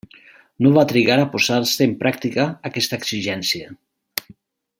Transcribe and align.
No 0.65 0.71
va 0.77 0.85
trigar 0.91 1.17
a 1.23 1.27
posar-se 1.35 1.87
en 1.89 1.93
pràctica 2.01 2.47
aquesta 2.71 2.99
exigència. 3.03 3.71